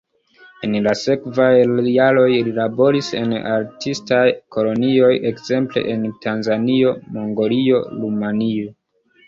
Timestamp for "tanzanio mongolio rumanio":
6.27-8.77